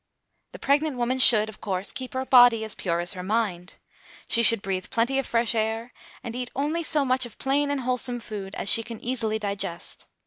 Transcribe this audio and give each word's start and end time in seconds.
The 0.53 0.57
pregnant 0.57 0.97
woman 0.97 1.19
should, 1.19 1.47
of 1.47 1.61
course, 1.61 1.91
keep 1.91 2.15
her 2.15 2.25
body 2.25 2.63
as 2.65 2.73
pure 2.73 3.01
as 3.01 3.13
her 3.13 3.21
mind. 3.21 3.75
She 4.27 4.41
should 4.41 4.63
breathe 4.63 4.89
plenty 4.89 5.19
of 5.19 5.27
fresh 5.27 5.53
air, 5.53 5.93
and 6.23 6.35
eat 6.35 6.49
only 6.55 6.81
so 6.81 7.05
much 7.05 7.23
of 7.27 7.37
plain 7.37 7.69
and 7.69 7.81
wholesome 7.81 8.19
food 8.19 8.55
as 8.55 8.67
she 8.67 8.81
can 8.81 8.99
easily 9.03 9.37
digest. 9.37 10.07